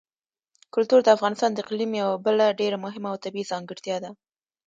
[0.73, 4.11] کلتور د افغانستان د اقلیم یوه بله ډېره مهمه او طبیعي ځانګړتیا ده.